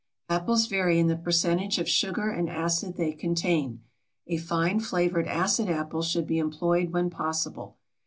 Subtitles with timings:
[0.29, 3.83] Apples vary in the percentage of sugar and acid they contain.
[4.25, 7.77] A fine flavored acid apple should be employed when possible.